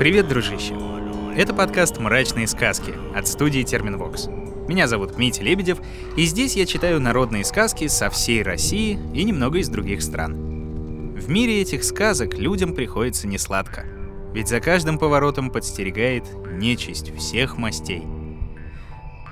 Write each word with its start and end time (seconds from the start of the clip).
Привет, 0.00 0.28
дружище! 0.28 0.74
Это 1.36 1.52
подкаст 1.52 1.98
«Мрачные 1.98 2.46
сказки» 2.46 2.94
от 3.14 3.28
студии 3.28 3.62
Терминвокс. 3.62 4.28
Меня 4.66 4.88
зовут 4.88 5.18
Митя 5.18 5.42
Лебедев, 5.42 5.78
и 6.16 6.24
здесь 6.24 6.56
я 6.56 6.64
читаю 6.64 7.02
народные 7.02 7.44
сказки 7.44 7.86
со 7.86 8.08
всей 8.08 8.42
России 8.42 8.98
и 9.12 9.24
немного 9.24 9.58
из 9.58 9.68
других 9.68 10.00
стран. 10.00 11.16
В 11.18 11.28
мире 11.28 11.60
этих 11.60 11.84
сказок 11.84 12.38
людям 12.38 12.74
приходится 12.74 13.26
несладко, 13.26 13.84
ведь 14.32 14.48
за 14.48 14.60
каждым 14.60 14.98
поворотом 14.98 15.50
подстерегает 15.50 16.24
нечисть 16.50 17.14
всех 17.18 17.58
мастей. 17.58 18.04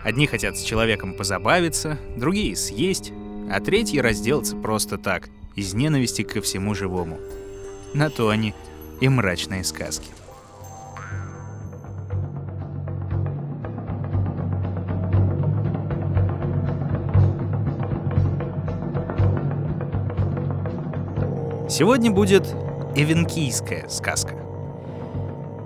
Одни 0.05 0.27
хотят 0.27 0.59
с 0.59 0.63
человеком 0.63 1.15
позабавиться, 1.15 1.99
другие— 2.15 2.55
съесть, 2.57 3.11
а 3.51 3.59
третьи— 3.61 3.99
разделаться 4.01 4.55
просто 4.55 4.99
так, 4.99 5.31
из 5.57 5.73
ненависти 5.73 6.25
ко 6.25 6.43
всему 6.43 6.75
живому. 6.75 7.19
На 7.95 8.11
то 8.11 8.29
они 8.29 8.53
и 9.01 9.09
мрачные 9.09 9.65
сказки. 9.65 10.18
Сегодня 21.79 22.11
будет 22.11 22.45
эвенкийская 22.97 23.89
сказка. 23.89 24.35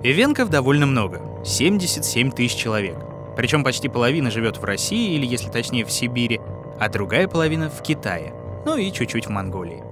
Эвенков 0.03 0.51
довольно 0.51 0.85
много— 0.85 1.23
77 1.43 2.31
тысяч 2.33 2.55
человек. 2.55 2.99
Причем 3.35 3.65
почти 3.65 3.89
половина 3.89 4.31
живет 4.31 4.59
в 4.59 4.65
России, 4.65 5.15
или, 5.15 5.25
если 5.25 5.49
точнее, 5.49 5.87
в 5.87 5.91
Сибири, 5.91 6.39
а 6.79 6.91
другая 6.91 7.29
половина 7.29 7.71
в 7.71 7.81
Китае, 7.83 8.35
ну 8.67 8.77
и 8.77 8.93
чуть-чуть 8.93 9.25
в 9.25 9.31
Монголии. 9.31 9.83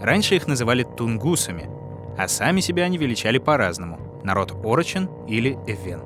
Раньше 0.00 0.34
их 0.34 0.48
называли 0.48 0.82
тунгусами, 0.82 1.70
а 2.18 2.26
сами 2.26 2.58
себя 2.58 2.82
они 2.82 2.98
величали 2.98 3.38
по-разному— 3.38 4.00
народ 4.24 4.50
Орочен 4.64 5.08
или 5.28 5.56
Эвен. 5.68 6.00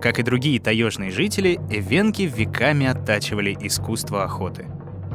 Как 0.00 0.18
и 0.18 0.22
другие 0.22 0.60
таежные 0.60 1.10
жители, 1.10 1.60
эвенки 1.68 2.22
веками 2.22 2.86
оттачивали 2.86 3.54
искусство 3.60 4.24
охоты. 4.24 4.64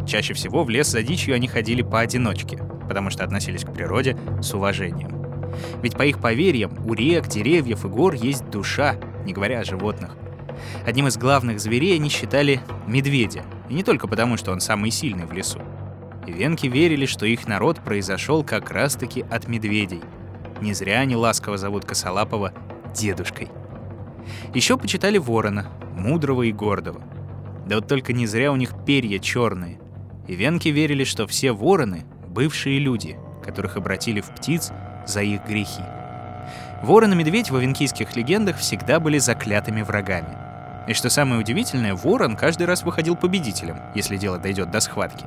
Чаще 0.06 0.36
всего 0.36 0.64
в 0.64 0.70
лес 0.70 0.90
за 0.90 1.02
дичью 1.02 1.34
они 1.34 1.48
ходили 1.48 1.82
поодиночке— 1.82 2.60
потому 2.88 3.10
что 3.10 3.24
относились 3.24 3.64
к 3.64 3.74
природе 3.74 4.18
с 4.42 4.54
уважением. 4.54 5.22
Ведь 5.82 5.98
по 5.98 6.04
их 6.04 6.20
поверьям 6.20 6.72
у 6.86 6.94
рек, 6.94 7.28
деревьев 7.28 7.86
и 7.86 7.88
гор 7.88 8.14
есть 8.14 8.50
душа, 8.50 8.96
не 9.26 9.34
говоря 9.34 9.60
о 9.60 9.64
животных. 9.64 10.16
Одним 10.86 11.08
из 11.08 11.18
главных 11.18 11.60
зверей 11.60 11.96
они 11.96 12.10
считали 12.10 12.62
медведя, 12.88 13.44
и 13.70 13.74
не 13.74 13.84
только 13.84 14.08
потому, 14.08 14.38
что 14.38 14.52
он 14.52 14.60
самый 14.60 14.92
сильный 14.92 15.26
в 15.26 15.34
лесу. 15.34 15.60
Венки 16.28 16.68
верили, 16.68 17.06
что 17.06 17.26
их 17.26 17.48
народ 17.48 17.80
произошел 17.80 18.44
как 18.44 18.72
раз-таки 18.72 19.26
от 19.30 19.48
медведей. 19.48 20.02
Не 20.62 20.74
зря 20.74 21.00
они 21.00 21.16
ласково 21.16 21.58
зовут 21.58 21.86
Косолапова 21.86 22.54
дедушкой. 22.94 23.50
Еще 24.54 24.78
почитали 24.78 25.18
ворона, 25.18 25.68
мудрого 25.96 26.44
и 26.44 26.52
гордого. 26.52 27.02
Да 27.66 27.76
вот 27.76 27.88
только 27.88 28.14
не 28.14 28.28
зря 28.28 28.52
у 28.52 28.56
них 28.56 28.74
перья 28.86 29.20
черные. 29.20 29.80
И 30.28 30.36
венки 30.36 30.68
верили, 30.70 31.04
что 31.04 31.26
все 31.26 31.52
вороны 31.52 32.06
бывшие 32.32 32.80
люди, 32.80 33.18
которых 33.44 33.78
обратили 33.78 34.22
в 34.22 34.30
птиц 34.30 34.72
за 35.06 35.22
их 35.22 35.46
грехи. 35.46 35.84
Ворон 36.82 37.14
и 37.14 37.16
медведь 37.16 37.52
в 37.52 37.56
авенкийских 37.56 38.16
легендах 38.16 38.58
всегда 38.58 39.00
были 39.00 39.20
заклятыми 39.20 39.82
врагами. 39.82 40.38
И 40.88 40.94
что 40.94 41.10
самое 41.10 41.40
удивительное, 41.40 41.94
ворон 41.94 42.36
каждый 42.36 42.66
раз 42.66 42.84
выходил 42.84 43.16
победителем, 43.16 43.78
если 43.94 44.18
дело 44.18 44.40
дойдет 44.40 44.72
до 44.72 44.80
схватки. 44.80 45.26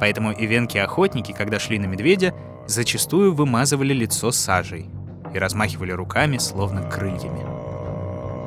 Поэтому 0.00 0.32
ивенки-охотники, 0.32 1.32
когда 1.32 1.60
шли 1.60 1.78
на 1.78 1.86
медведя, 1.86 2.34
зачастую 2.66 3.32
вымазывали 3.32 3.92
лицо 3.92 4.32
сажей 4.32 4.86
и 5.32 5.38
размахивали 5.38 5.92
руками, 5.92 6.38
словно 6.38 6.82
крыльями. 6.82 7.46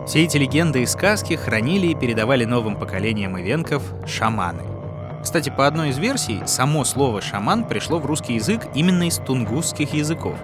Все 0.05 0.25
эти 0.25 0.35
легенды 0.35 0.81
и 0.81 0.85
сказки 0.85 1.35
хранили 1.35 1.87
и 1.87 1.95
передавали 1.95 2.43
новым 2.43 2.75
поколениям 2.75 3.39
ивенков 3.39 3.83
шаманы. 4.05 4.72
Кстати, 5.23 5.49
по 5.49 5.65
одной 5.65 5.89
из 5.89 5.97
версий, 5.97 6.41
само 6.45 6.83
слово 6.83 7.21
«шаман» 7.21 7.63
пришло 7.65 7.97
в 7.97 8.05
русский 8.05 8.33
язык 8.35 8.67
именно 8.75 9.07
из 9.07 9.17
тунгусских 9.17 9.93
языков. 9.93 10.37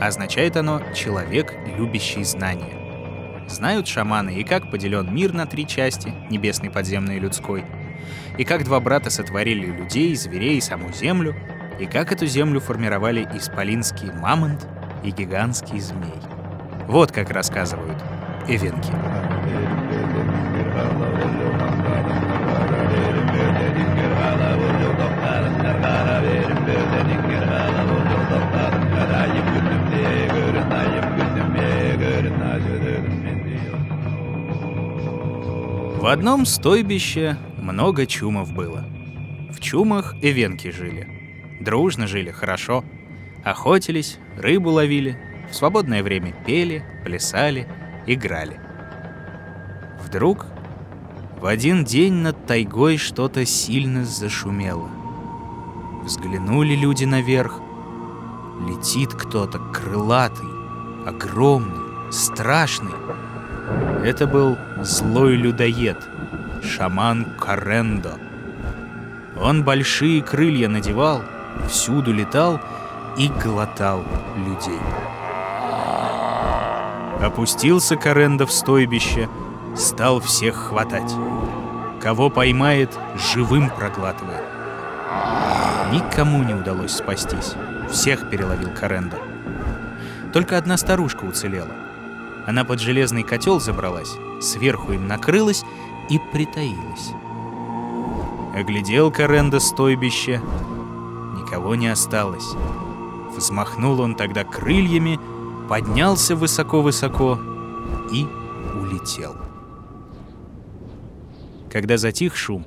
Означает 0.00 0.56
оно 0.56 0.80
«человек, 0.94 1.54
любящий 1.76 2.24
знания». 2.24 3.44
Знают 3.48 3.86
шаманы 3.86 4.34
и 4.34 4.44
как 4.44 4.70
поделен 4.70 5.14
мир 5.14 5.34
на 5.34 5.46
три 5.46 5.66
части— 5.66 6.14
небесный, 6.30 6.70
подземный 6.70 7.16
и 7.16 7.20
людской, 7.20 7.64
и 8.38 8.44
как 8.44 8.64
два 8.64 8.80
брата 8.80 9.10
сотворили 9.10 9.66
людей, 9.66 10.14
зверей 10.14 10.56
и 10.56 10.62
саму 10.62 10.90
землю, 10.92 11.36
и 11.78 11.84
как 11.84 12.12
эту 12.12 12.24
землю 12.26 12.60
формировали 12.60 13.28
исполинский 13.34 14.10
мамонт 14.10 14.66
и 15.04 15.10
гигантский 15.10 15.80
змей. 15.80 16.14
Вот 16.88 17.12
как 17.12 17.30
рассказывают 17.30 18.02
эвенки. 18.48 18.92
В 36.02 36.06
одном 36.06 36.46
стойбище 36.46 37.38
много 37.58 38.06
чумов 38.06 38.52
было. 38.52 38.84
В 39.52 39.60
чумах 39.60 40.16
эвенки 40.20 40.72
жили. 40.72 41.06
Дружно 41.60 42.08
жили, 42.08 42.32
хорошо. 42.32 42.84
Охотились, 43.44 44.18
рыбу 44.36 44.70
ловили, 44.70 45.16
в 45.48 45.54
свободное 45.54 46.02
время 46.02 46.34
пели, 46.44 46.84
плясали, 47.04 47.68
играли. 48.08 48.58
Вдруг 50.04 50.46
в 51.40 51.46
один 51.46 51.84
день 51.84 52.14
над 52.14 52.46
тайгой 52.46 52.96
что-то 52.96 53.46
сильно 53.46 54.04
зашумело. 54.04 54.90
Взглянули 56.02 56.74
люди 56.74 57.04
наверх. 57.04 57.60
Летит 58.68 59.14
кто-то 59.14 59.60
крылатый, 59.72 60.48
огромный, 61.06 62.12
страшный. 62.12 62.90
Это 64.04 64.26
был 64.26 64.58
злой 64.80 65.36
людоед, 65.36 65.98
шаман 66.62 67.26
Карендо. 67.38 68.18
Он 69.40 69.64
большие 69.64 70.22
крылья 70.22 70.68
надевал, 70.68 71.22
всюду 71.68 72.12
летал 72.12 72.60
и 73.16 73.28
глотал 73.28 74.04
людей. 74.36 74.80
Опустился 77.20 77.96
Карендо 77.96 78.46
в 78.46 78.52
стойбище— 78.52 79.28
стал 79.76 80.20
всех 80.20 80.56
хватать. 80.56 81.12
Кого 82.00 82.30
поймает, 82.30 82.90
живым 83.16 83.70
проглатывает. 83.70 84.42
Никому 85.92 86.42
не 86.42 86.54
удалось 86.54 86.96
спастись. 86.96 87.54
Всех 87.90 88.28
переловил 88.30 88.70
Каренда. 88.70 89.18
Только 90.32 90.56
одна 90.56 90.76
старушка 90.76 91.24
уцелела. 91.24 91.70
Она 92.46 92.64
под 92.64 92.80
железный 92.80 93.22
котел 93.22 93.60
забралась, 93.60 94.14
сверху 94.40 94.92
им 94.92 95.06
накрылась 95.06 95.64
и 96.08 96.18
притаилась. 96.18 97.12
Оглядел 98.54 99.10
Каренда 99.10 99.60
стойбище. 99.60 100.40
Никого 101.36 101.74
не 101.74 101.88
осталось. 101.88 102.48
Взмахнул 103.34 104.00
он 104.00 104.14
тогда 104.14 104.44
крыльями, 104.44 105.18
поднялся 105.68 106.36
высоко-высоко 106.36 107.38
и 108.12 108.26
улетел. 108.74 109.36
Когда 111.70 111.96
затих 111.96 112.36
шум, 112.36 112.66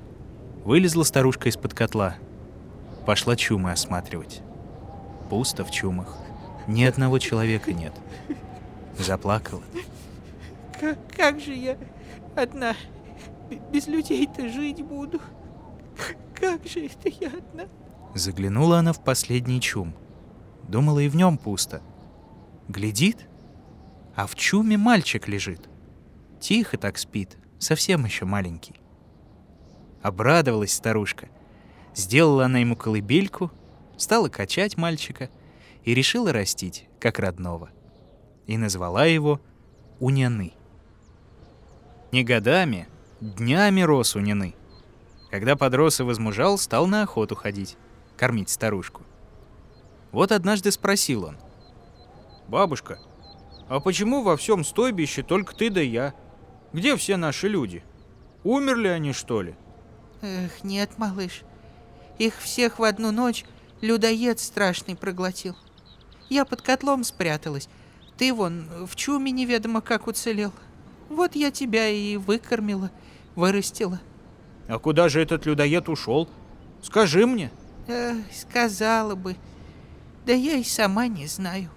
вылезла 0.64 1.04
старушка 1.04 1.50
из-под 1.50 1.76
котла. 1.76 2.16
Пошла 3.06 3.36
чумы 3.36 3.72
осматривать. 3.72 4.42
Пусто 5.30 5.64
в 5.64 5.70
чумах. 5.70 6.18
Ни 6.66 6.84
одного 6.84 7.20
человека 7.20 7.72
нет. 7.72 7.94
Заплакала. 9.00 9.64
Как, 10.80 10.98
как 11.16 11.40
же 11.40 11.54
я 11.54 11.78
одна 12.36 12.76
без 13.72 13.88
людей-то 13.88 14.50
жить 14.50 14.82
буду? 14.84 15.22
Как 16.34 16.66
же 16.66 16.86
это 16.86 17.10
я 17.10 17.30
одна? 17.30 17.66
Заглянула 18.14 18.80
она 18.80 18.94
в 18.94 19.04
последний 19.04 19.62
чум. 19.62 19.94
Думала, 20.68 21.00
и 21.00 21.10
в 21.10 21.16
нем 21.16 21.38
пусто. 21.38 21.82
Глядит, 22.68 23.28
а 24.16 24.28
в 24.28 24.36
чуме 24.36 24.78
мальчик 24.78 25.28
лежит. 25.28 25.70
Тихо 26.40 26.78
так 26.78 26.98
спит, 26.98 27.38
совсем 27.60 28.06
еще 28.06 28.26
маленький. 28.26 28.76
Обрадовалась 30.02 30.74
старушка. 30.74 31.30
Сделала 31.94 32.46
она 32.46 32.60
ему 32.60 32.76
колыбельку, 32.76 33.52
стала 33.98 34.28
качать 34.30 34.78
мальчика 34.78 35.30
и 35.84 35.94
решила 35.94 36.34
растить, 36.34 36.88
как 37.00 37.20
родного. 37.20 37.70
И 38.48 38.58
назвала 38.58 39.06
его 39.06 39.40
Уняны. 40.00 40.54
Не 42.12 42.24
годами, 42.24 42.88
днями 43.22 43.82
рос 43.82 44.16
Уняны. 44.16 44.56
Когда 45.32 45.56
подрос 45.56 46.00
и 46.00 46.04
возмужал, 46.04 46.58
стал 46.58 46.88
на 46.88 47.04
охоту 47.04 47.36
ходить, 47.36 47.78
кормить 48.18 48.50
старушку. 48.50 49.04
Вот 50.12 50.32
однажды 50.32 50.72
спросил 50.72 51.26
он. 51.26 51.38
«Бабушка, 52.48 53.00
А 53.68 53.80
почему 53.80 54.22
во 54.22 54.38
всем 54.38 54.64
стойбище 54.64 55.24
только 55.24 55.56
ты 55.56 55.70
да 55.72 55.82
я? 55.82 56.14
Где 56.72 56.96
все 56.96 57.18
наши 57.18 57.48
люди? 57.48 57.84
Умерли 58.44 58.88
они, 58.88 59.12
что 59.12 59.42
ли? 59.42 59.56
Эх, 60.22 60.64
нет, 60.64 60.98
малыш. 60.98 61.42
Их 62.20 62.38
всех 62.40 62.78
в 62.78 62.84
одну 62.84 63.12
ночь 63.12 63.44
людоед 63.82 64.40
страшный 64.40 64.96
проглотил. 64.96 65.56
Я 66.30 66.46
под 66.46 66.62
котлом 66.62 67.04
спряталась. 67.04 67.68
Ты 68.18 68.34
вон 68.34 68.68
в 68.86 68.96
чуме 68.96 69.32
неведомо 69.32 69.82
как 69.82 70.08
уцелел. 70.08 70.54
Вот 71.10 71.36
я 71.36 71.52
тебя 71.52 71.90
и 71.90 72.18
выкормила, 72.18 72.92
вырастила. 73.36 74.00
А 74.68 74.80
куда 74.80 75.10
же 75.10 75.22
этот 75.22 75.46
людоед 75.46 75.90
ушел? 75.90 76.30
Скажи 76.82 77.26
мне. 77.26 77.52
Эх, 77.88 78.18
сказала 78.34 79.16
бы. 79.16 79.36
Да 80.26 80.34
я 80.34 80.56
и 80.56 80.64
сама 80.64 81.08
не 81.08 81.28
знаю. 81.28 81.70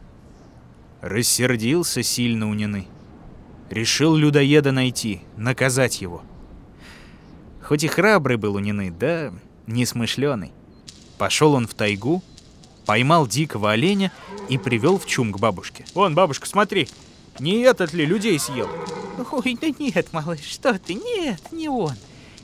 Рассердился 1.00 2.02
сильно 2.02 2.49
Унины. 2.49 2.87
Решил 3.69 4.17
людоеда 4.17 4.73
найти, 4.73 5.20
наказать 5.37 6.00
его. 6.00 6.23
Хоть 7.62 7.85
и 7.85 7.88
храбрый 7.88 8.38
был 8.38 8.55
Унины, 8.55 8.90
да 8.90 9.32
несмышленый. 9.67 10.52
Пошел 11.19 11.52
он 11.52 11.67
в 11.67 11.75
тайгу, 11.75 12.23
поймал 12.88 13.26
дикого 13.26 13.73
оленя 13.73 14.11
и 14.49 14.56
привел 14.56 14.99
в 14.99 15.05
чум 15.05 15.31
к 15.31 15.38
бабушке. 15.38 15.85
Вон, 15.93 16.14
бабушка, 16.14 16.49
смотри, 16.49 16.88
не 17.38 17.58
этот 17.58 17.93
ли 17.93 18.06
людей 18.06 18.38
съел? 18.38 18.67
Ой, 19.31 19.58
да 19.61 19.67
нет, 19.79 20.11
малыш, 20.14 20.40
что 20.40 20.79
ты, 20.79 20.94
нет, 20.94 21.52
не 21.52 21.69
он. 21.69 21.93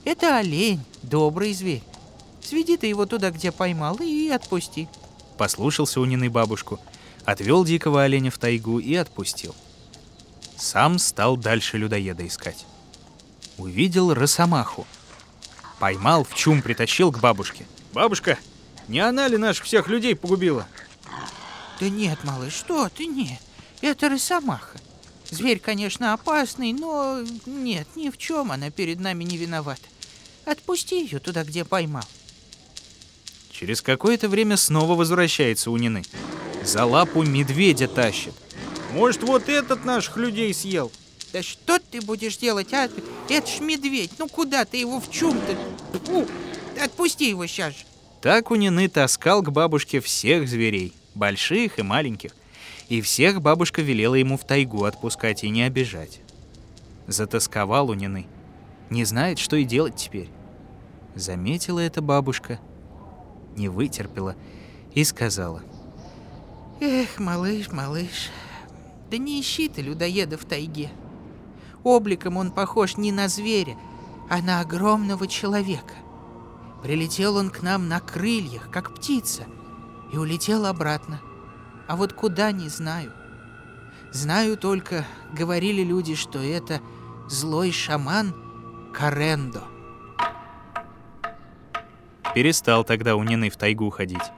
Это 0.05 0.37
олень, 0.37 0.83
добрый 1.03 1.55
зверь. 1.55 1.83
Сведи 2.43 2.77
ты 2.77 2.89
его 2.89 3.07
туда, 3.07 3.31
где 3.31 3.53
поймал, 3.53 3.97
и 4.03 4.29
отпусти. 4.29 4.87
Послушался 5.39 5.99
Унины 6.03 6.29
бабушку, 6.29 6.79
отвел 7.25 7.65
дикого 7.65 8.03
оленя 8.03 8.31
в 8.31 8.37
тайгу 8.37 8.81
и 8.81 8.95
отпустил. 8.97 9.55
Сам 10.59 10.99
стал 10.99 11.39
дальше 11.39 11.79
людоеда 11.79 12.27
искать. 12.27 12.67
Увидел 13.57 14.13
росомаху. 14.13 14.87
Поймал, 15.79 16.23
в 16.23 16.35
чум 16.35 16.61
притащил 16.61 17.11
к 17.11 17.21
бабушке. 17.21 17.65
«Бабушка, 17.95 18.37
не 18.89 19.01
она 19.01 19.29
ли 19.29 19.37
наших 19.37 19.67
всех 19.67 19.89
людей 19.89 20.15
погубила?» 20.15 20.67
Да 21.81 21.89
нет, 21.89 22.23
малыш, 22.25 22.55
что 22.55 22.89
ты, 22.89 23.07
нет. 23.07 23.41
Это 23.81 24.09
росомаха. 24.09 24.79
Зверь, 25.31 25.59
конечно, 25.59 26.13
опасный, 26.13 26.73
но 26.73 27.21
нет, 27.47 27.89
ни 27.97 28.11
в 28.11 28.19
чем 28.19 28.53
она 28.53 28.71
перед 28.71 29.01
нами 29.01 29.25
не 29.25 29.37
виновата. 29.37 29.83
Отпусти 30.45 31.03
ее 31.03 31.19
туда, 31.19 31.43
где 31.43 31.65
поймал. 31.65 32.05
Через 33.51 33.83
какое-то 33.83 34.29
время 34.29 34.57
снова 34.57 34.95
возвращается 34.95 35.71
Унины. 35.71 36.05
За 36.63 36.85
лапу 36.85 37.23
медведя 37.23 37.89
тащит. 37.89 38.35
Может, 38.93 39.23
вот 39.23 39.49
этот 39.49 39.85
наших 39.85 40.17
людей 40.17 40.55
съел? 40.55 40.93
Да 41.33 41.43
что 41.43 41.79
ты 41.79 42.01
будешь 42.01 42.37
делать, 42.37 42.73
а? 42.73 42.89
Это 43.29 43.47
ж 43.47 43.61
медведь, 43.61 44.13
ну 44.19 44.29
куда 44.29 44.65
ты 44.65 44.77
его 44.77 45.01
в 45.01 45.11
чум-то? 45.11 45.57
Отпусти 46.81 47.29
его 47.29 47.47
сейчас 47.47 47.75
же. 47.75 47.85
Так 48.25 48.51
Унины 48.51 48.89
таскал 48.89 49.43
к 49.43 49.51
бабушке 49.51 50.01
всех 50.01 50.49
зверей, 50.49 50.95
больших 51.15 51.79
и 51.79 51.83
маленьких. 51.83 52.35
И 52.89 53.03
всех 53.03 53.43
бабушка 53.43 53.83
велела 53.83 54.15
ему 54.15 54.39
в 54.39 54.47
тайгу 54.47 54.85
отпускать 54.85 55.45
и 55.45 55.51
не 55.51 55.63
обижать. 55.63 56.23
Затасковал 57.07 57.91
Унины. 57.91 58.27
Не 58.89 59.05
знает, 59.05 59.39
что 59.39 59.57
и 59.57 59.65
делать 59.65 59.97
теперь. 59.97 60.31
Заметила 61.15 61.81
это 61.81 62.01
бабушка, 62.01 62.59
не 63.59 63.69
вытерпела 63.69 64.37
и 64.95 65.05
сказала. 65.05 65.61
Эх, 66.81 67.19
малыш, 67.19 67.71
малыш, 67.73 68.31
да 69.11 69.19
не 69.19 69.39
ищи 69.39 69.69
ты 69.69 69.83
людоеда 69.83 70.39
в 70.39 70.47
тайге. 70.47 70.89
Обликом 71.83 72.39
он 72.39 72.53
похож 72.53 72.97
не 72.97 73.13
на 73.13 73.29
зверя, 73.29 73.77
а 74.31 74.41
на 74.41 74.63
огромного 74.63 75.27
человека. 75.27 75.93
Прилетел 76.85 77.37
он 77.37 77.49
к 77.49 77.63
нам 77.63 77.89
на 77.89 77.99
крыльях, 77.99 78.69
как 78.71 78.95
птица, 78.95 79.45
и 80.13 80.19
улетел 80.19 80.67
обратно. 80.67 81.19
А 81.89 81.97
вот 81.97 82.13
куда, 82.13 82.53
не 82.53 82.69
знаю. 82.69 83.11
Знаю 84.13 84.59
только, 84.59 85.07
говорили 85.33 85.83
люди, 85.83 86.15
что 86.15 86.39
это 86.41 86.83
злой 87.27 87.73
шаман 87.73 88.35
Карендо. 88.93 89.63
Перестал 92.35 92.85
тогда 92.85 93.17
у 93.17 93.23
Нины 93.23 93.49
в 93.49 93.57
тайгу 93.57 93.89
ходить. 93.89 94.31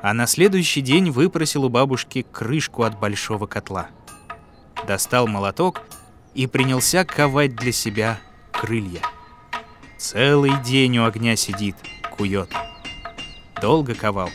А 0.00 0.14
на 0.14 0.28
следующий 0.28 0.82
день 0.82 1.10
выпросил 1.10 1.64
у 1.64 1.68
бабушки 1.68 2.24
крышку 2.30 2.84
от 2.84 2.96
большого 3.00 3.48
котла. 3.48 3.88
Достал 4.86 5.26
молоток 5.26 5.82
и 6.32 6.46
принялся 6.46 7.04
ковать 7.04 7.56
для 7.56 7.72
себя 7.72 8.20
крылья. 8.52 9.02
Целый 9.98 10.52
день 10.62 10.98
у 10.98 11.04
огня 11.06 11.36
сидит, 11.36 11.76
кует. 12.16 12.50
Долго 13.60 13.94
ковал. 13.94 14.28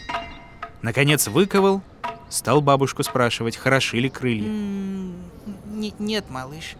Наконец 0.81 1.27
выковал, 1.27 1.81
стал 2.29 2.61
бабушку 2.61 3.03
спрашивать, 3.03 3.55
хороши 3.55 3.97
ли 3.99 4.09
крылья. 4.09 4.49
Не- 5.65 5.93
нет, 5.99 6.29
малыш, 6.29 6.75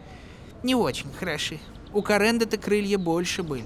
не 0.63 0.73
очень 0.75 1.11
хороши. 1.13 1.59
У 1.93 2.01
Каренда-то 2.01 2.57
крылья 2.57 2.97
больше 2.97 3.43
были. 3.43 3.65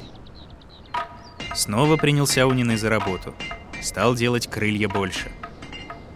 Снова 1.54 1.96
принялся 1.96 2.46
Унины 2.48 2.78
за 2.78 2.90
работу. 2.90 3.34
Стал 3.82 4.16
делать 4.16 4.48
крылья 4.48 4.90
больше. 4.90 5.32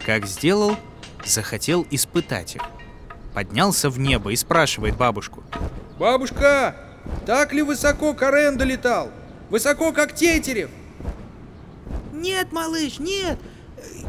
Как 0.06 0.25
сделал, 0.25 0.75
захотел 1.24 1.86
испытать 1.92 2.56
их. 2.56 2.63
Поднялся 3.34 3.90
в 3.90 4.00
небо 4.00 4.31
и 4.31 4.36
спрашивает 4.36 4.98
бабушку. 4.98 5.44
Бабушка, 5.98 6.75
так 7.25 7.53
ли 7.53 7.61
высоко 7.61 8.13
Карен 8.13 8.57
долетал? 8.57 9.11
Высоко, 9.50 9.91
как 9.91 10.13
Тетерев? 10.13 10.69
Нет, 12.13 12.51
малыш, 12.51 13.00
нет! 13.00 13.39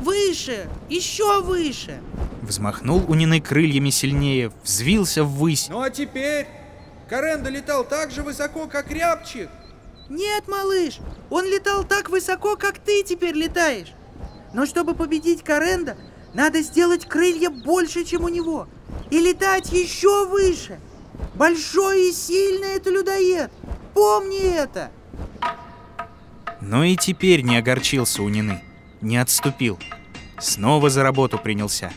Выше! 0.01 0.69
Еще 0.89 1.43
выше! 1.43 2.01
Взмахнул 2.43 3.05
Унины 3.09 3.41
крыльями 3.41 3.91
сильнее, 3.91 4.53
взвился 4.65 5.25
ввысь. 5.25 5.69
Ну 5.69 5.81
а 5.81 5.91
теперь? 5.91 6.47
Карен 7.09 7.43
долетал 7.43 7.85
так 7.85 8.11
же 8.11 8.23
высоко, 8.23 8.67
как 8.67 8.91
Рябчик. 8.91 9.49
Нет, 10.09 10.49
малыш! 10.49 10.99
Он 11.31 11.45
летал 11.45 11.85
так 11.85 12.11
высоко, 12.11 12.57
как 12.57 12.79
ты 12.79 13.03
теперь 13.05 13.35
летаешь. 13.35 13.93
Но 14.53 14.67
чтобы 14.67 14.95
победить 14.95 15.45
Каренда, 15.45 15.97
надо 16.35 16.63
сделать 16.63 17.07
крылья 17.07 17.51
больше, 17.51 18.05
чем 18.05 18.25
у 18.25 18.29
него. 18.29 18.67
И 19.11 19.21
летать 19.21 19.73
еще 19.73 20.27
выше. 20.27 20.81
Большой 21.35 22.11
и 22.11 22.13
сильный 22.13 22.77
это 22.77 22.91
людоед. 22.91 23.51
Помни 23.95 24.41
это. 24.41 24.91
Но 26.61 26.85
и 26.85 26.97
теперь 26.97 27.43
не 27.43 27.57
огорчился 27.57 28.23
Унины, 28.23 28.63
не 29.01 29.17
отступил. 29.17 29.79
Снова 30.39 30.91
за 30.91 31.03
работу 31.03 31.39
принялся. 31.39 31.93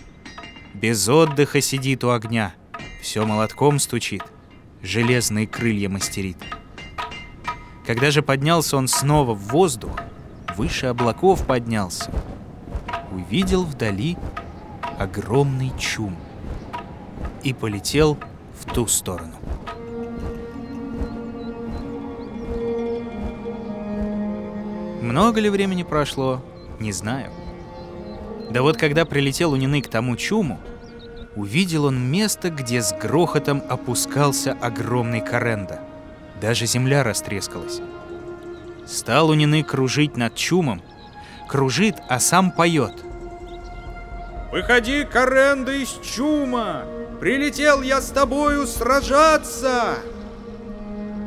Без 0.74 1.08
отдыха 1.08 1.62
сидит 1.62 2.03
у 2.03 2.12
огня, 2.12 2.53
все 3.01 3.25
молотком 3.25 3.80
стучит, 3.80 4.24
железные 4.82 5.48
крылья 5.48 5.89
мастерит. 5.89 6.38
Когда 7.86 8.12
же 8.12 8.22
поднялся 8.22 8.77
он 8.77 8.88
снова 8.88 9.34
в 9.34 9.48
воздух, 9.50 9.92
выше 10.56 10.88
облаков 10.88 11.46
поднялся, 11.46 12.12
увидел 13.12 13.65
вдали 13.65 14.18
огромный 14.98 15.72
чум 15.77 16.15
и 17.44 17.53
полетел 17.53 18.15
в 18.15 18.33
ту 18.74 18.88
сторону. 18.88 19.36
Много 25.01 25.39
ли 25.39 25.50
времени 25.50 25.84
прошло, 25.84 26.42
не 26.80 26.92
знаю. 26.92 27.32
Да 28.50 28.63
вот 28.63 28.77
когда 28.77 29.06
прилетел 29.06 29.51
Унины 29.51 29.82
к 29.82 29.88
тому 29.88 30.15
чуму, 30.15 30.60
увидел 31.36 31.86
он 31.86 32.03
место, 32.10 32.50
где 32.50 32.82
с 32.82 32.94
грохотом 32.94 33.62
опускался 33.70 34.53
огромный 34.60 35.22
Каренда. 35.22 35.80
Даже 36.42 36.65
земля 36.65 37.03
растрескалась. 37.03 37.80
Стал 38.88 39.30
Унины 39.30 39.63
кружить 39.63 40.18
над 40.18 40.36
чумом, 40.36 40.82
кружит, 41.48 41.96
а 42.10 42.20
сам 42.20 42.51
поет. 42.51 42.94
Выходи, 44.51 45.03
Каренда, 45.06 45.74
из 45.74 45.89
чума! 46.03 46.86
Прилетел 47.24 47.82
я 47.82 48.01
с 48.01 48.10
тобою 48.10 48.68
сражаться! 48.68 50.00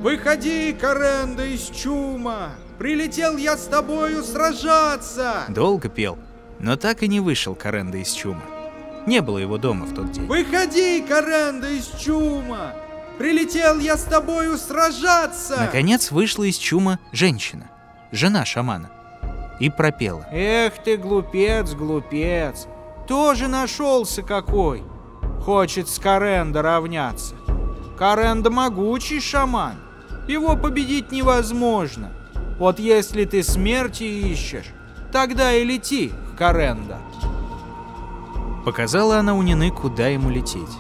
Выходи, 0.03 0.75
Каренда, 0.79 1.47
из 1.47 1.71
чума! 1.71 2.50
Прилетел 2.79 3.38
я 3.38 3.57
с 3.57 3.65
тобою 3.65 4.23
сражаться! 4.23 5.45
Долго 5.49 5.88
пел, 5.88 6.19
но 6.59 6.76
так 6.76 7.03
и 7.03 7.09
не 7.09 7.21
вышел 7.21 7.55
Каренда 7.55 7.97
из 7.97 8.12
чума. 8.12 8.43
Не 9.07 9.23
было 9.23 9.38
его 9.38 9.57
дома 9.57 9.87
в 9.87 9.95
тот 9.95 10.12
день. 10.12 10.26
Выходи, 10.26 11.00
Каренда, 11.00 11.71
из 11.71 11.87
чума! 11.99 12.75
Прилетел 13.17 13.79
я 13.79 13.97
с 13.97 14.03
тобою 14.03 14.59
сражаться! 14.59 15.57
Наконец 15.59 16.11
вышла 16.11 16.45
из 16.45 16.59
чума 16.59 16.99
женщина, 17.11 17.71
жена 18.12 18.45
шамана, 18.45 18.91
и 19.61 19.71
пропела. 19.71 20.26
Эх 20.31 20.75
ты, 20.85 20.99
глупец, 20.99 21.73
глупец. 21.73 22.67
Тоже 23.09 23.49
нашелся 23.49 24.21
какой. 24.21 24.85
Хочет 25.47 25.88
с 25.88 26.00
Каренда 26.00 26.61
равняться. 26.61 27.37
Каренда 27.97 28.50
могучий 28.50 29.21
шаман. 29.21 29.75
Его 30.26 30.57
победить 30.57 31.12
невозможно. 31.12 32.11
Вот 32.59 32.81
если 32.81 33.25
ты 33.26 33.45
смерти 33.45 34.03
ищешь, 34.03 34.73
тогда 35.12 35.53
и 35.55 35.65
лети 35.65 36.11
к 36.35 36.38
Каренда. 36.38 36.99
Показала 38.65 39.19
она 39.19 39.37
Унины, 39.37 39.71
куда 39.71 40.09
ему 40.09 40.31
лететь. 40.31 40.76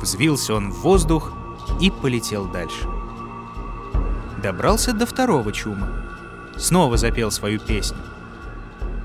Взвился 0.00 0.54
он 0.54 0.70
в 0.72 0.80
воздух 0.80 1.34
и 1.78 1.90
полетел 1.90 2.46
дальше. 2.46 2.88
Добрался 4.42 4.94
до 4.94 5.04
второго 5.04 5.52
чума. 5.52 5.88
Снова 6.56 6.96
запел 6.96 7.30
свою 7.30 7.60
песню. 7.60 7.98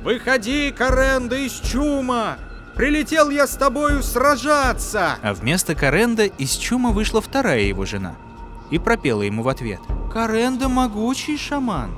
«Выходи, 0.02 0.72
Каренда, 0.72 1.36
из 1.36 1.52
чума! 1.60 2.38
Прилетел 2.78 3.32
я 3.32 3.48
с 3.48 3.58
тобою 3.58 4.04
сражаться!» 4.04 5.18
А 5.24 5.34
вместо 5.34 5.74
Каренда 5.74 6.26
из 6.26 6.52
чума 6.52 6.92
вышла 6.92 7.22
вторая 7.22 7.62
его 7.62 7.86
жена 7.86 8.16
и 8.70 8.78
пропела 8.78 9.24
ему 9.24 9.42
в 9.42 9.50
ответ. 9.50 9.82
Каренда 10.14 10.70
могучий 10.70 11.38
шаман. 11.38 11.92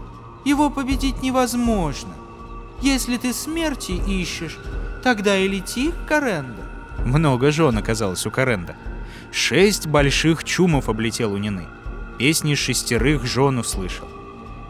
Его 0.46 0.70
победить 0.70 1.22
невозможно. 1.22 2.14
Если 2.82 3.18
ты 3.18 3.34
смерти 3.34 3.92
ищешь, 3.92 4.58
тогда 5.04 5.38
и 5.38 5.48
лети 5.48 5.92
к 5.92 6.08
Каренда. 6.08 6.64
Много 7.06 7.52
жен 7.52 7.78
оказалось 7.78 8.26
у 8.26 8.32
Каренда. 8.32 8.76
Шесть 9.32 9.88
больших 9.88 10.46
чумов 10.46 10.88
облетел 10.88 11.34
у 11.34 11.38
Нины. 11.38 11.68
Песни 12.18 12.56
шестерых 12.56 13.26
жен 13.26 13.60
услышал. 13.60 14.08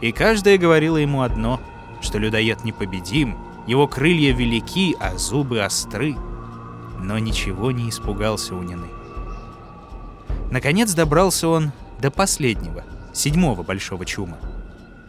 И 0.00 0.10
каждая 0.12 0.58
говорила 0.58 0.96
ему 0.96 1.22
одно, 1.22 1.60
что 2.00 2.18
людоед 2.18 2.64
непобедим, 2.64 3.36
его 3.70 3.86
крылья 3.86 4.34
велики, 4.34 4.96
а 4.98 5.16
зубы 5.16 5.60
остры. 5.60 6.16
Но 6.98 7.20
ничего 7.20 7.70
не 7.70 7.88
испугался 7.88 8.56
у 8.56 8.62
Нины. 8.64 8.88
Наконец 10.50 10.92
добрался 10.92 11.46
он 11.46 11.70
до 12.00 12.10
последнего, 12.10 12.82
седьмого 13.12 13.62
большого 13.62 14.04
чума. 14.04 14.38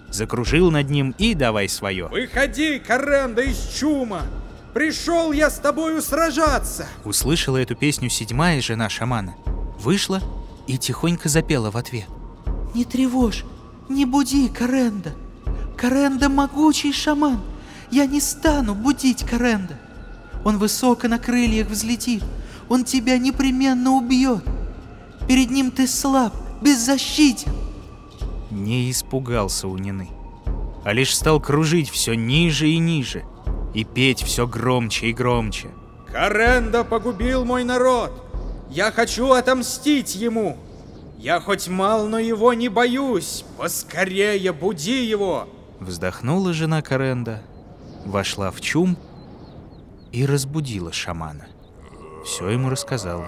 Закружил 0.10 0.70
над 0.70 0.92
ним 0.92 1.16
и 1.18 1.34
давай 1.34 1.68
свое. 1.70 2.08
«Выходи, 2.08 2.78
Каренда, 2.78 3.42
из 3.42 3.58
чума! 3.80 4.22
Пришел 4.76 5.32
я 5.32 5.50
с 5.50 5.58
тобою 5.58 6.00
сражаться!» 6.04 6.86
Услышала 7.04 7.58
эту 7.58 7.76
песню 7.76 8.10
седьмая 8.10 8.62
жена 8.62 8.90
шамана. 8.90 9.34
Вышла 9.80 10.22
и 10.68 10.78
тихонько 10.78 11.30
запела 11.30 11.72
в 11.72 11.78
ответ. 11.78 12.06
Не 12.76 12.86
тревожь, 12.86 13.44
не 13.90 14.06
буди 14.06 14.50
Каренда. 14.50 15.14
Каренда 15.76 16.30
могучий 16.30 16.94
шаман. 16.94 17.42
Я 17.92 18.06
не 18.06 18.22
стану 18.22 18.74
будить 18.74 19.24
Каренда. 19.24 19.78
Он 20.44 20.58
высоко 20.58 21.08
на 21.08 21.20
крыльях 21.20 21.68
взлетит. 21.68 22.24
Он 22.70 22.84
тебя 22.84 23.18
непременно 23.18 23.92
убьет. 23.92 24.44
Перед 25.28 25.52
ним 25.52 25.72
ты 25.72 25.88
слаб, 25.88 26.34
беззащитен. 26.62 27.52
Не 28.50 28.90
испугался 28.90 29.68
у 29.68 29.78
Нины, 29.78 30.10
а 30.84 30.94
лишь 30.94 31.16
стал 31.16 31.40
кружить 31.40 31.90
все 31.90 32.14
ниже 32.14 32.70
и 32.70 32.78
ниже 32.78 33.24
и 33.74 33.84
петь 33.84 34.24
все 34.24 34.48
громче 34.48 35.08
и 35.08 35.14
громче. 35.14 35.70
Каренда 36.12 36.84
погубил 36.84 37.46
мой 37.46 37.64
народ. 37.64 38.12
Я 38.70 38.92
хочу 38.92 39.32
отомстить 39.32 40.16
ему. 40.16 40.58
Я 41.18 41.40
хоть 41.40 41.68
мал, 41.68 42.08
но 42.08 42.20
его 42.20 42.54
не 42.54 42.70
боюсь. 42.70 43.46
Поскорее 43.58 44.52
буди 44.52 45.06
его. 45.06 45.48
Вздохнула 45.80 46.54
жена 46.54 46.82
Каренда, 46.82 47.42
вошла 48.06 48.52
в 48.52 48.62
чум 48.62 48.98
и 50.12 50.26
разбудила 50.26 50.92
шамана. 50.92 51.48
Все 52.26 52.50
ему 52.50 52.70
рассказала. 52.70 53.28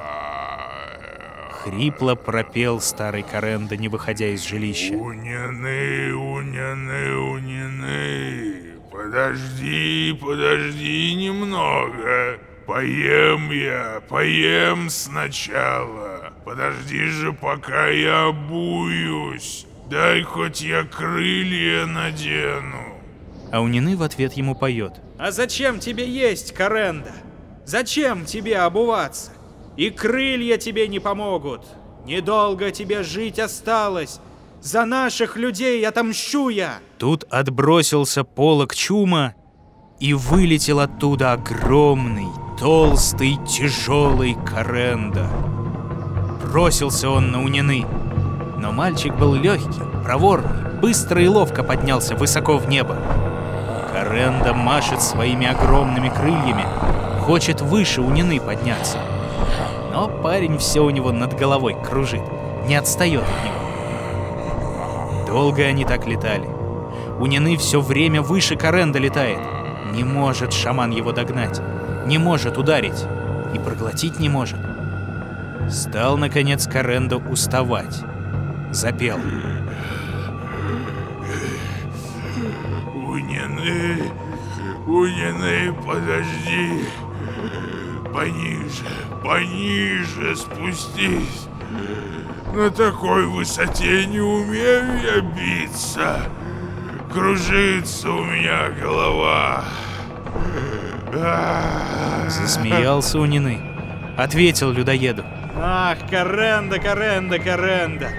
Хрипло 1.52 2.16
пропел 2.16 2.82
старый 2.82 3.24
Каренда, 3.24 3.78
не 3.78 3.88
выходя 3.88 4.28
из 4.28 4.46
жилища. 4.46 4.94
Унины, 4.94 6.14
унины, 6.14 7.16
унины. 7.16 8.74
Подожди, 8.92 10.18
подожди 10.22 11.16
немного. 11.16 12.38
Поем 12.66 13.52
я, 13.52 14.02
поем 14.08 14.90
сначала. 14.90 16.34
Подожди 16.46 17.06
же, 17.06 17.34
пока 17.34 17.88
я 17.88 18.28
обуюсь. 18.28 19.66
Дай 19.90 20.22
хоть 20.24 20.62
я 20.62 20.84
крылья 20.84 21.86
надену. 21.86 22.93
А 23.54 23.62
Унины 23.62 23.96
в 23.96 24.02
ответ 24.02 24.34
ему 24.34 24.56
поет. 24.56 24.94
А 25.20 25.30
зачем 25.30 25.80
тебе 25.80 26.10
есть, 26.10 26.56
Каренда? 26.56 27.12
Зачем 27.66 28.26
тебе 28.26 28.58
обуваться? 28.58 29.30
И 29.78 29.92
крылья 29.92 30.58
тебе 30.58 30.88
не 30.88 31.00
помогут. 31.00 31.62
Недолго 32.04 32.72
тебе 32.72 33.04
жить 33.04 33.38
осталось. 33.38 34.20
За 34.60 34.86
наших 34.86 35.38
людей 35.38 35.88
отомщу 35.88 36.50
я. 36.50 36.80
Тут 36.98 37.26
отбросился 37.30 38.24
полог 38.24 38.74
чума 38.74 39.36
и 40.00 40.16
вылетел 40.16 40.80
оттуда 40.80 41.34
огромный, 41.34 42.30
толстый, 42.60 43.38
тяжелый 43.48 44.36
Каренда. 44.48 45.30
Бросился 46.42 47.08
он 47.08 47.30
на 47.30 47.44
Унины, 47.44 47.86
но 48.58 48.72
мальчик 48.72 49.16
был 49.16 49.36
легкий, 49.36 49.84
проворный, 50.04 50.80
быстро 50.80 51.22
и 51.22 51.28
ловко 51.28 51.62
поднялся 51.62 52.16
высоко 52.16 52.58
в 52.58 52.68
небо. 52.68 52.98
Каренда 54.14 54.54
машет 54.54 55.02
своими 55.02 55.48
огромными 55.48 56.08
крыльями, 56.08 56.64
хочет 57.22 57.62
выше 57.62 58.00
Унины 58.00 58.40
подняться. 58.40 59.00
Но 59.92 60.08
парень 60.08 60.60
все 60.60 60.82
у 60.82 60.92
него 60.92 61.12
над 61.12 61.36
головой 61.36 61.76
кружит, 61.84 62.22
не 62.68 62.76
отстает 62.76 63.24
от 63.24 63.44
него. 63.44 65.26
Долго 65.26 65.64
они 65.64 65.84
так 65.84 66.06
летали. 66.06 66.48
Унины 67.20 67.58
все 67.58 67.82
время 67.82 68.22
выше 68.22 68.56
Каренда 68.56 69.00
летает. 69.00 69.40
Не 69.94 70.04
может 70.04 70.54
шаман 70.54 70.92
его 70.92 71.12
догнать, 71.12 71.60
не 72.06 72.20
может 72.20 72.60
ударить 72.60 73.06
и 73.56 73.58
проглотить 73.58 74.20
не 74.20 74.30
может. 74.30 74.60
Стал, 75.72 76.18
наконец, 76.18 76.68
Каренда 76.68 77.18
уставать. 77.18 78.04
Запел. 78.70 79.18
Унины, 83.64 84.12
унины, 84.86 85.74
подожди. 85.86 86.86
Пониже, 88.14 88.84
пониже 89.24 90.36
спустись. 90.36 91.48
На 92.54 92.70
такой 92.70 93.26
высоте 93.26 94.06
не 94.06 94.20
умею 94.20 95.00
я 95.02 95.22
биться. 95.22 96.24
Кружится 97.12 98.12
у 98.12 98.26
меня 98.26 98.70
голова. 98.82 99.64
Засмеялся 102.28 103.18
Унины. 103.18 103.62
Ответил 104.18 104.72
людоеду. 104.72 105.24
Ах, 105.56 106.00
Каренда, 106.10 106.80
Каренда, 106.80 107.40
Каренда. 107.40 108.10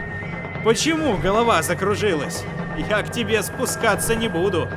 Почему 0.65 1.19
голова 1.19 1.61
закружилась? 1.61 2.45
Я 2.89 3.03
к 3.03 3.13
тебе 3.13 3.43
спускаться 3.43 4.15
не 4.15 4.29
буду. 4.29 4.69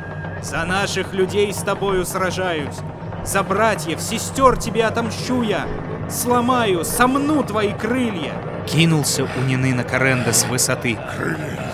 За 0.42 0.64
наших 0.66 1.14
людей 1.14 1.54
с 1.54 1.58
тобою 1.58 2.06
сражаюсь. 2.06 2.76
За 3.24 3.44
братьев, 3.44 4.00
сестер 4.00 4.58
тебе 4.58 4.86
отомщу 4.86 5.42
я. 5.42 5.68
Сломаю, 6.10 6.86
сомну 6.86 7.44
твои 7.44 7.74
крылья. 7.74 8.34
Кинулся 8.66 9.28
Унины 9.38 9.74
на 9.74 9.84
Каренда 9.84 10.32
с 10.32 10.46
высоты. 10.46 10.98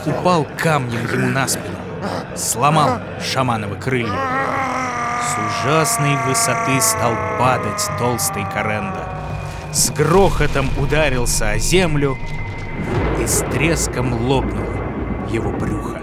Упал 0.06 0.48
камнем 0.58 1.06
ему 1.12 1.30
на 1.30 1.48
спину. 1.48 1.76
Сломал 2.36 3.00
шамановы 3.22 3.76
крылья. 3.76 4.18
С 5.22 5.64
ужасной 5.64 6.18
высоты 6.28 6.82
стал 6.82 7.14
падать 7.40 7.90
толстый 8.00 8.46
Каренда. 8.52 9.08
С 9.72 9.90
грохотом 9.92 10.70
ударился 10.80 11.50
о 11.50 11.58
землю 11.58 12.18
и 13.20 13.26
с 13.26 13.40
треском 13.52 14.14
лопнул 14.14 14.68
его 15.30 15.52
брюхо. 15.52 16.03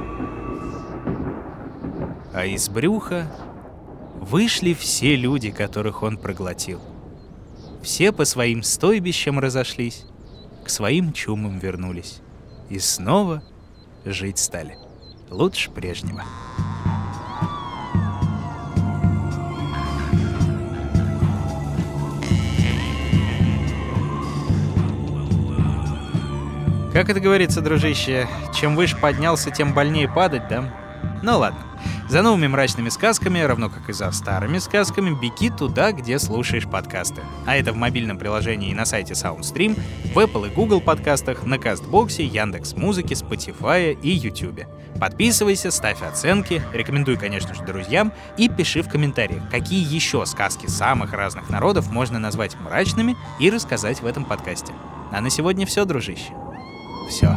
А 2.40 2.47
из 2.47 2.70
брюха 2.70 3.30
вышли 4.14 4.73
все 4.73 5.14
люди, 5.14 5.50
которых 5.50 6.02
он 6.02 6.16
проглотил. 6.16 6.80
Все 7.82 8.12
по 8.12 8.25
своим 8.25 8.62
стойбищам 8.62 9.38
разошлись, 9.38 10.06
к 10.64 10.70
своим 10.70 11.12
чумам 11.12 11.59
вернулись. 11.59 12.23
И 12.70 12.78
снова 12.78 13.42
жить 14.06 14.38
стали. 14.38 14.78
Лучше 15.28 15.70
прежнего. 15.70 16.25
Как 26.94 27.11
это 27.11 27.20
говорится, 27.20 27.61
дружище, 27.61 28.26
чем 28.54 28.76
выше 28.76 28.97
поднялся, 28.97 29.50
тем 29.50 29.75
больнее 29.75 30.09
падать, 30.09 30.49
да? 30.49 30.73
Ну 31.23 31.38
ладно. 31.38 31.61
За 32.11 32.23
новыми 32.23 32.49
мрачными 32.49 32.88
сказками, 32.88 33.38
равно 33.38 33.71
как 33.71 33.88
и 33.88 33.93
за 33.93 34.11
старыми 34.11 34.59
сказками, 34.59 35.14
беги 35.14 35.49
туда, 35.49 35.93
где 35.93 36.19
слушаешь 36.19 36.67
подкасты. 36.67 37.23
А 37.47 37.57
это 37.57 37.73
в 37.73 37.76
мобильном 37.76 38.19
приложении 38.19 38.73
и 38.73 38.75
на 38.75 38.85
сайте 38.85 39.12
SoundStream, 39.12 39.81
в 40.12 40.19
Apple 40.19 40.49
и 40.49 40.52
Google 40.52 40.81
подкастах, 40.81 41.45
на 41.45 41.57
Кастбоксе, 41.57 42.25
Яндекс 42.25 42.75
Музыке, 42.75 43.14
Spotify 43.14 43.97
и 44.02 44.11
YouTube. 44.11 44.62
Подписывайся, 44.99 45.71
ставь 45.71 46.02
оценки, 46.02 46.61
рекомендуй, 46.73 47.17
конечно 47.17 47.55
же, 47.55 47.62
друзьям 47.62 48.12
и 48.37 48.49
пиши 48.49 48.83
в 48.83 48.88
комментариях, 48.88 49.49
какие 49.49 49.81
еще 49.81 50.26
сказки 50.26 50.67
самых 50.67 51.12
разных 51.12 51.49
народов 51.49 51.93
можно 51.93 52.19
назвать 52.19 52.59
мрачными 52.59 53.17
и 53.38 53.50
рассказать 53.50 54.02
в 54.02 54.07
этом 54.07 54.25
подкасте. 54.25 54.73
А 55.12 55.21
на 55.21 55.31
сегодня 55.31 55.64
все, 55.64 55.85
дружище. 55.85 56.33
Все. 57.09 57.37